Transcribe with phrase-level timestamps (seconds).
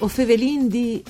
[0.00, 1.02] O fevelin di...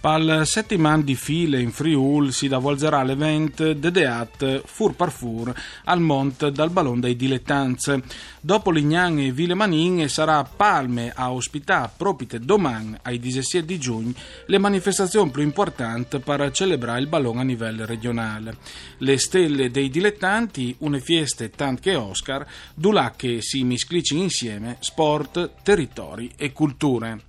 [0.00, 5.52] Pal settiman di file in Friul si davolgerà l'event Dedeat Fur par Fur
[5.84, 8.02] al Mont dal Ballon dei Dilettanze.
[8.40, 14.14] Dopo Lignan e Ville Manin sarà Palme a ospitare proprio domani ai 17 di giugno
[14.46, 18.56] le manifestazioni più importanti per celebrare il ballon a livello regionale.
[18.98, 25.62] Le stelle dei dilettanti, une fieste tant che Oscar, dulà che si misclici insieme sport,
[25.62, 27.28] territori e culture.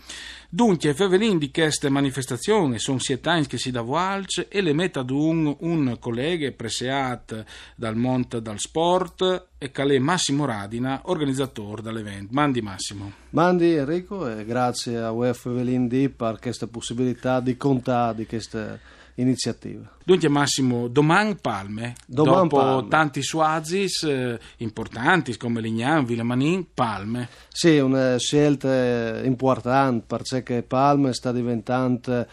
[0.50, 5.10] Dunque, Fevelin di queste manifestazioni sono siete che si davo alce e le mette ad
[5.10, 7.44] un, collega preseat
[7.76, 12.30] dal Monte dal Sport e calè Massimo Radina, organizzatore dell'evento.
[12.32, 13.12] Mandi Massimo.
[13.32, 18.80] Mandi Enrico e grazie a UEF Fevelin D per questa possibilità di contare di queste
[19.18, 19.90] iniziative.
[20.04, 22.88] Dunque Massimo, domani Palme, Doman dopo Palme.
[22.88, 27.28] tanti suazis eh, importanti come Lignan, Villemanin, Palme.
[27.50, 32.26] Sì, una scelta importante perché Palme sta diventando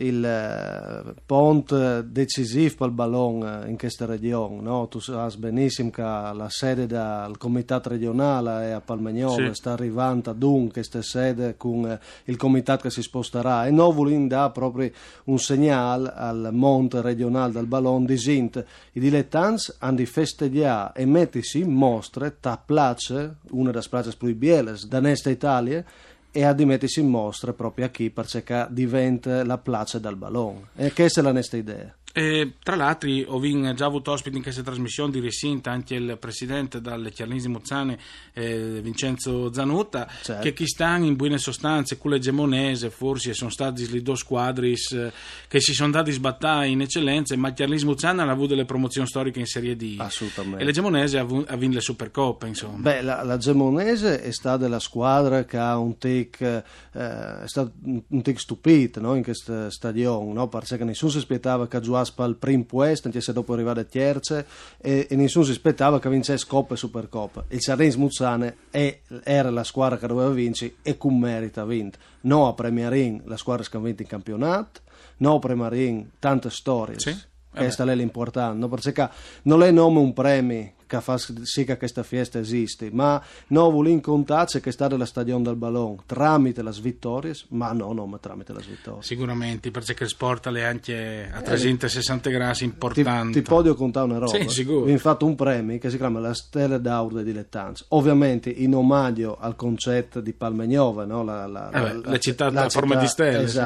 [0.00, 4.60] il eh, ponte decisivo per il ballon in questa regione.
[4.60, 4.86] No?
[4.88, 9.54] Tu sai benissimo che la sede del comitato regionale è a Palmegnone, Sì.
[9.54, 14.52] sta arrivando un questa sede con eh, il comitato che si sposterà e vogliamo dare
[14.52, 14.90] proprio
[15.24, 18.64] un segnale al monte regionale del ballon di Sint.
[18.92, 24.34] I dilettanti hanno di festeggiare e mettersi in mostre ta place, una delle place più
[24.36, 25.84] belle da Nesta Italia,
[26.30, 30.68] e a di mettersi in mostra proprio a chi perché diventa la place del ballon.
[30.76, 31.94] E questa è la nostra idea.
[32.18, 36.80] E, tra l'altro ho già avuto ospite in questa trasmissione di Resinta anche il presidente
[36.80, 37.96] dalle Chiarnesi Muzzane
[38.32, 40.42] eh, Vincenzo Zanutta Certo.
[40.42, 45.12] che chi stanno in buone sostanze con l'egemonese forse sono stati le due squadre eh,
[45.46, 49.38] che si sono dati sbattare in eccellenza ma Chiarnesi Muzzane ha avuto delle promozioni storiche
[49.38, 50.60] in Serie D Assolutamente.
[50.60, 54.80] e l'egemonese ha, vu- ha vinto le Supercoppe insomma Beh, la, Gemonese è stata la
[54.80, 56.62] squadra che ha un tic, eh,
[56.92, 60.48] è stato un tic stupito no, in questo stadio, no?
[60.48, 61.76] perché nessuno si aspettava che
[62.14, 64.46] giocasse al primo posto, anche se dopo arrivare a terze,
[64.80, 67.44] e, e nessuno si aspettava che vincesse Coppa e Supercoppa.
[67.48, 71.98] Il Sarens Muzzane è- era la squadra che doveva vincere e con merito ha vinto.
[72.22, 74.80] No a Premierin, la squadra che ha vinto in campionato,
[75.18, 76.98] no a Premierin, tante storie.
[76.98, 77.16] Sì.
[77.58, 79.08] Eh Questa è l'importante, perché
[79.42, 84.00] non è nome un premio che fa sì che questa festa esiste, ma noi vogliamo
[84.00, 88.54] contare che sta nella stagione del ballon tramite le vittorie, ma no, no, ma tramite
[88.54, 89.02] le vittorie.
[89.02, 94.18] sicuramente perché il sport è anche a 360 gradi Ti, importante ti posso contare una
[94.18, 94.38] roba?
[94.38, 94.96] Sì, sicuro.
[94.98, 99.56] Fatto un premio che si chiama la Stella d'Aur dei Dilettanti, ovviamente in omaggio al
[99.56, 101.22] concetto di Palmegnova, no?
[101.22, 103.60] la, la, Eh beh, la città a forma di stelle, sì.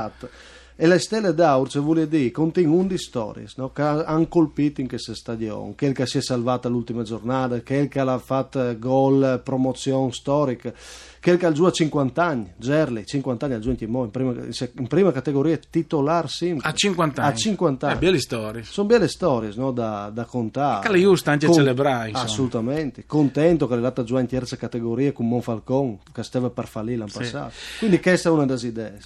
[0.74, 3.70] E le stelle d'Aur, se vuole dire, contengono 11 storie no?
[3.72, 5.74] che hanno colpito in questa stagione.
[5.76, 10.72] Quel che si è salvata l'ultima giornata, quel che ha fatto gol, promozione storica,
[11.20, 14.86] quel che ha giù a 50 anni, Gerli, 50 anni ha giunto in, prima, in
[14.88, 16.68] prima categoria titolar sempre.
[16.68, 17.96] a 50 anni A 50 anni.
[17.96, 20.84] eh, belle storie Sono belle storie no, da, da contare.
[20.86, 22.26] Che le giusto anche Con- celebrare, insomma.
[22.26, 23.04] Assolutamente.
[23.06, 27.10] Contento che è andata giù in terza categoria con Monfalcon, che stava per fallire l'anno
[27.10, 27.18] Sì.
[27.18, 27.52] passato.
[27.78, 28.98] Quindi questa è una delle idee.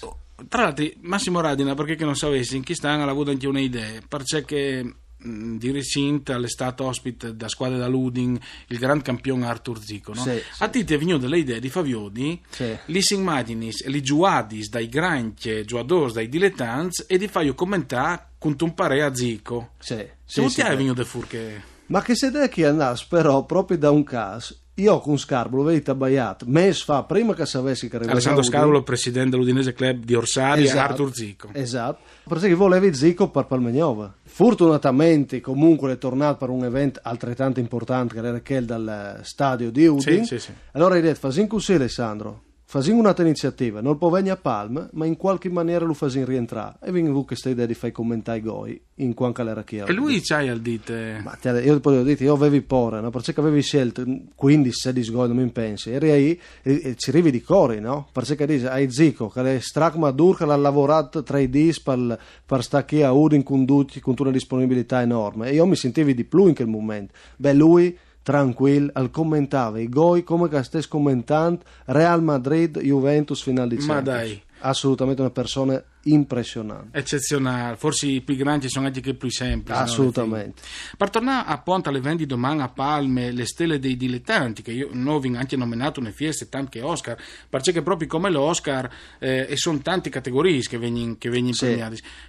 [0.48, 4.82] Tra l'altro, Massimo Radina, perché che non sapessi, in Chistan ha avuto anche un'idea, perché
[5.16, 8.38] mh, di recente è stato ospite da squadra da Luding
[8.68, 10.12] il gran campione Artur Zico.
[10.12, 10.20] No?
[10.22, 10.62] Sì, sì.
[10.62, 12.76] A è venuta l'idea di Faviodi, Sì.
[12.86, 18.32] li si immaginis e li giuadis dai granchi giuadors, dai dilettanti e di fai commentare
[18.38, 19.70] con un parere a Zico.
[19.78, 20.76] Sì, sì, non sì, ti hai beh.
[20.76, 21.74] venuto fuori che...
[21.86, 24.56] Ma che se deve che andasse però proprio da un caso.
[24.78, 29.30] Io con Scarbolo, vedi tabbaiato, mesi fa, prima che sapessi che arrivava Alessandro Scarolo, presidente
[29.30, 31.48] dell'Udinese Club di Orsari, e Esatto, Artur Zico.
[31.52, 34.12] Esatto, perché volevi Zico per Palmegnova.
[34.22, 39.86] Fortunatamente comunque è tornato per un evento altrettanto importante che era quel dal stadio di
[39.86, 40.26] Udine.
[40.26, 40.52] Sì, sì, sì.
[40.72, 45.06] Allora hai detto, fasin così Alessandro, fasin un'altra iniziativa, non può venire a Palma, ma
[45.06, 46.78] in qualche maniera lo fasin rientrare.
[46.82, 49.92] E vengo con questa idea di fare commentare i goi in quanto era chi E
[49.92, 51.20] lui c'hai al dite...
[51.22, 53.10] ma te- io poi ho detto, io avevi paura, no?
[53.10, 57.40] perché avevi scelto 15-16 gol, non mi pensi, eri ahí e, e ci arrivi di
[57.40, 58.08] cori, no?
[58.10, 62.64] Perché dice, hai Zico, che è stracmadur, che l'ha lavorato tra i dis per, per
[62.64, 66.48] stare qui a Udin con, con una disponibilità enorme, e io mi sentivi di più
[66.48, 67.14] in quel momento.
[67.36, 73.76] Beh, lui tranquillo, al commentava i gol come che stessi commentando Real Madrid, Juventus, finale
[73.76, 74.18] di Ma Champions.
[74.18, 74.42] dai.
[74.58, 76.98] assolutamente una persona impressionante.
[76.98, 79.78] Eccezionale, forse i più grandi sono anche che più semplici.
[79.78, 80.60] Assolutamente.
[80.60, 80.96] No?
[80.96, 84.88] Per tornare a Ponta alle vendi domani a Palme, le stelle dei dilettanti, che io
[84.90, 87.16] non ho anche nominato una fieste, tanto che Oscar,
[87.48, 88.90] perché proprio come l'Oscar,
[89.20, 91.80] eh, e sono tante categorie che vengono che vengono Sì.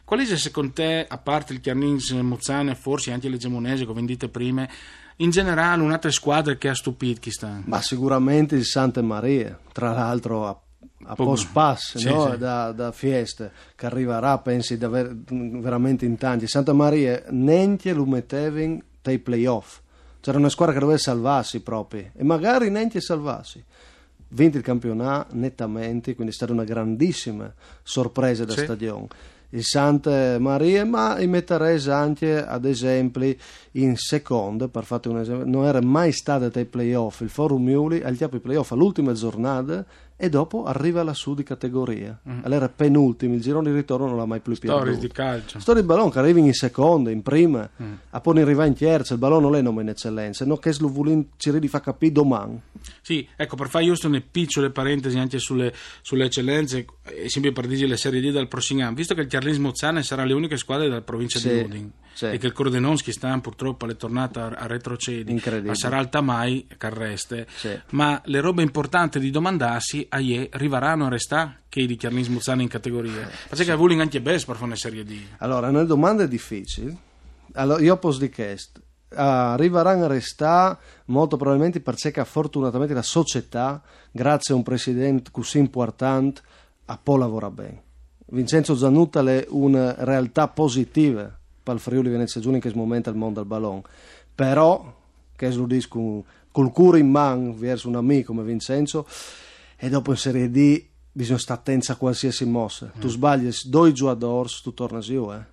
[0.03, 4.29] Qual è secondo te, a parte il Chiarnins Muzzane, forse anche le Gemonese che vendite
[4.29, 4.67] prima,
[5.17, 7.61] in generale un'altra squadra che ha stupito chi sta?
[7.65, 10.59] Ma sicuramente il Santa Maria, tra l'altro a,
[11.05, 12.31] a post pass sì, no?
[12.31, 12.37] sì.
[12.37, 16.47] Da, da Fieste, che arriverà, pensi, daver- veramente in tanti.
[16.47, 19.79] Santa Maria neanche lo mettevi dai playoff.
[20.19, 23.63] C'era una squadra che doveva salvarsi proprio, e magari neanche salvarsi.
[24.29, 28.63] Vinto il campionato nettamente, quindi è stata una grandissima sorpresa da Sì.
[28.63, 29.07] stagione.
[29.51, 33.33] Il Santa Maria, ma in metterei anche ad esempio
[33.73, 37.21] in seconda, per fare un esempio, non era mai stato ai playoff.
[37.21, 39.85] Il Forum Miuli, agli altri playoff all'ultima giornata
[40.19, 42.19] e dopo arriva lassù di categoria.
[42.41, 44.99] Allora penultimo, il girone di ritorno non l'ha mai più Storie perduto.
[45.07, 45.59] di calcio.
[45.59, 47.69] Storia di ballone che arrivi in seconda, in prima,
[48.09, 50.89] a poi arriva in terza, il ballone non è nome in eccellenza, no che lo
[50.89, 52.59] volin ci fa capire domani.
[53.01, 57.67] Sì, ecco, per fare giusto una piccole parentesi anche sulle, sulle eccellenze, e sempre per
[57.67, 60.57] dire le Serie D del prossimo anno, visto che il Chiarlis Mozzane sarà le uniche
[60.57, 62.25] squadre della provincia Sì, di Udin sì.
[62.25, 65.71] e che il Cordenonski sta purtroppo alle tornate a, retrocedi, Incredibile.
[65.73, 67.69] a sarà il Tamai, Carreste, Sì.
[67.91, 72.63] ma le robe importanti di domandarsi, a ie, arriveranno a restare che di Chiarlis Mozzane
[72.63, 73.30] in categoria?
[73.48, 75.18] Perché che vuole anche best per fare una Serie D.
[75.38, 76.95] Allora, una domanda difficile.
[77.54, 78.81] Allora, io posso dire questo.
[79.09, 83.81] Arriveranno a restare molto probabilmente perché fortunatamente la società,
[84.12, 86.42] grazie a un presidente così importante,
[86.86, 87.83] a può lavorare bene.
[88.27, 91.33] Vincenzo Zanutta è una realtà positiva
[91.63, 93.83] per il Friuli Venezia Giulia in questo momento al mondo del ballone.
[94.36, 94.95] Però,
[95.36, 99.07] che lo dico col cuore in mano verso un amico come Vincenzo,
[99.77, 102.91] e dopo in Serie D bisogna stare attenti a qualsiasi mossa.
[103.00, 105.31] Tu sbagli due giocatori, tu torni giù.
[105.31, 105.44] Eh.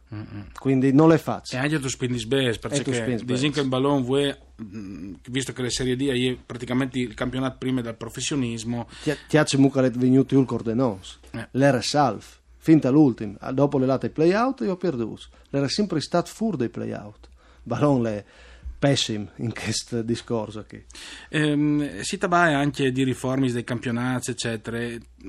[0.59, 1.57] Quindi non le E faccio.
[1.57, 3.51] anche tu spindi E tu perché best.
[3.51, 7.81] che il ballone vuoi, mh, visto che le Serie D è praticamente il campionato prima
[7.81, 11.19] del professionismo, Ti piace mucca le venuti il cordenons.
[11.31, 11.49] Eh.
[11.53, 12.41] L'era salf.
[12.59, 13.37] Finta l'ultimo.
[13.53, 15.25] Dopo le late play-out io ho perduto.
[15.51, 17.29] L'era sempre stato fuori dai play-out.
[17.63, 18.25] Ballon è
[18.89, 20.85] pessimo in questo discorso qui.
[21.31, 24.79] Ehm, si tratta anche di riforme dei campionati, eccetera.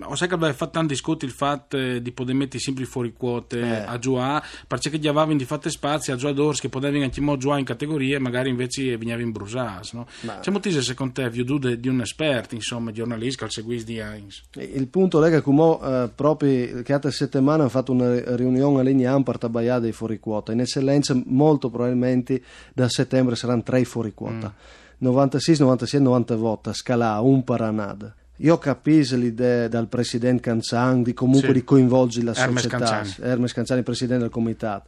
[0.03, 3.13] Ho sai che aveva fatto tanto discutere il fatto eh, di poter mettere sempre fuori
[3.13, 3.83] quote Eh.
[3.85, 7.61] a giocare, perché gli avevano di fatto spazi a giocatori che potevano anche mo giocare
[7.61, 9.93] in categorie, magari invece venivano in brusas.
[9.93, 10.05] No?
[10.21, 11.43] Ma- C'è motivo, secondo te, più
[11.77, 14.41] di un esperto, insomma, giornalista, che seguisce di Heinz.
[14.55, 18.83] Il punto è che come eh, proprio che altre settimane hanno fatto una riunione a
[18.83, 20.51] Lignam per tabagliare dei fuori quota.
[20.51, 22.41] In eccellenza molto probabilmente
[22.73, 24.53] da settembre saranno tre fuori quota.
[24.97, 28.13] 96, 96, 90 voti, scala un paranada.
[28.39, 31.53] Io capisco l'idea dal presidente Canzan di comunque Sì.
[31.53, 32.85] di coinvolgere la Hermes società.
[32.85, 33.29] Canzani.
[33.29, 34.87] Hermes Canzani, presidente del comitato.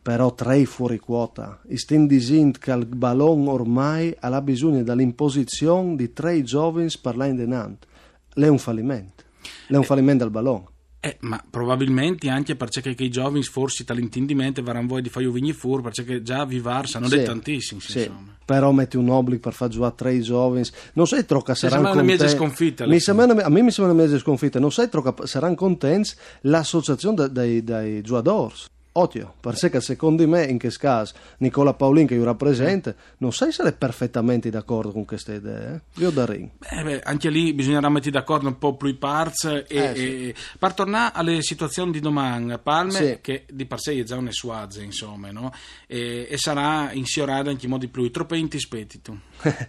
[0.00, 1.58] Però tre fuori quota.
[1.64, 7.84] Dicendo che il ballone ormai ha bisogno dell'imposizione di tre giovani per l'anno denant.
[8.32, 9.24] È un fallimento.
[9.66, 10.64] È un fallimento del ballone.
[11.06, 15.52] Eh, ma probabilmente anche perché che i giovani forse talentindimente varranno voi di fare vigni
[15.52, 17.98] fur perché già vivar sanno Sì, dei tantissimi sì.
[17.98, 20.64] insomma Però metti un obbligo per far giocare tre giovani.
[20.94, 22.36] Non sai troppo saranno sembra una mezza contenti.
[22.44, 23.00] sconfitta, Mi fine.
[23.00, 24.58] sembra una- a me mi sembra una mezza sconfitta.
[24.60, 26.10] Non sai troppo saranno contenti
[26.42, 28.54] l'associazione da- dei, dei giocatori.
[28.98, 33.62] Ottimo, perché secondo me in questo caso Nicola Paolin che io rappresento non sai se
[33.64, 35.74] è perfettamente d'accordo con queste idee.
[35.94, 36.00] Eh?
[36.00, 36.48] Io da ring.
[36.60, 40.28] Eh beh, anche lì bisognerà mettere d'accordo un po' più i parts e, Eh, sì.
[40.28, 43.18] e- per tornare alle situazioni di domani Palme Sì.
[43.20, 45.52] che di per sé è già un'essuazze insomma no?
[45.86, 49.18] e, e sarà insiorata in chi modi più troppo intispetito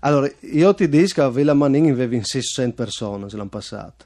[0.00, 4.04] Allora, io ti dico che a Villa Manin avevi 600 persone l'anno passato.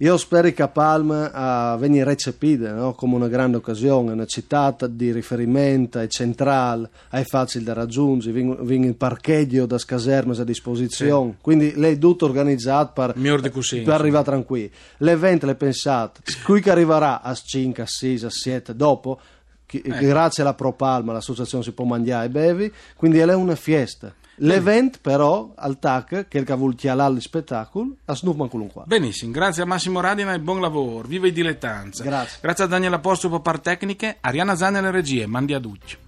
[0.00, 2.92] Io spero che Palma a venire recepita no?
[2.92, 8.86] come una grande occasione, una città di riferimento, è centrale, è facile da raggiungere, viene
[8.86, 14.24] il parcheggio da caserme a disposizione, quindi lei è tutto organizzato per, così, per arrivare
[14.24, 14.70] tranquillo.
[14.98, 17.20] L'evento l'è pensato, qui che arriverà?
[17.20, 19.18] A 5, a 6, a 7 dopo,
[19.66, 24.14] chi- grazie alla Pro Palma l'associazione si può mangiare e bevi, quindi è una fiesta.
[24.38, 28.82] L'evento però al TAC, che è il chialare il spettacolo, a Snoop qualunque.
[28.86, 32.38] benissimo grazie a Massimo Radina e buon lavoro viva i dilettanza Grazie.
[32.40, 36.07] grazie a Daniele Apostolo per par tecniche Ariana Zanni alle regie mandi a Duccio